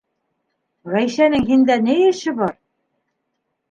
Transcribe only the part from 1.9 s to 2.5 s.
эше